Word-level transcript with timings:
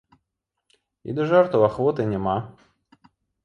І 1.11 1.15
да 1.21 1.27
жартаў 1.33 1.67
ахвоты 1.69 2.11
няма. 2.17 2.37